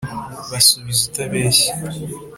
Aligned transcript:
basubize 0.51 1.01
utabeshya! 1.09 1.71